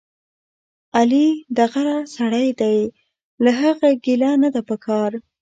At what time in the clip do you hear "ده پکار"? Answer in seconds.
4.55-5.11